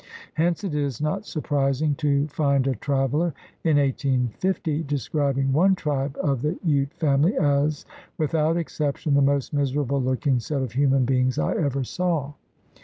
Hence 0.33 0.63
it 0.63 0.73
is 0.73 0.99
not 0.99 1.27
surprising 1.27 1.93
to 1.97 2.27
find 2.29 2.65
a 2.65 2.73
traveler 2.73 3.35
in 3.63 3.77
1850 3.77 4.81
describing 4.81 5.53
one 5.53 5.75
tribe 5.75 6.17
of 6.19 6.41
the 6.41 6.57
Ute 6.63 6.95
family 6.95 7.37
as 7.37 7.85
"without 8.17 8.57
exception 8.57 9.13
the 9.13 9.21
most 9.21 9.53
miser 9.53 9.81
able 9.83 10.01
looking 10.01 10.39
set 10.39 10.63
of 10.63 10.71
human 10.71 11.05
beings 11.05 11.37
I 11.37 11.53
ever 11.53 11.83
saw. 11.83 12.33